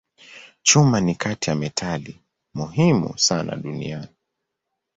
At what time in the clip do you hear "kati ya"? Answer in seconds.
1.15-1.55